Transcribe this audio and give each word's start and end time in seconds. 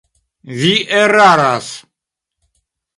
Vi 0.61 0.73
eraras. 1.03 1.67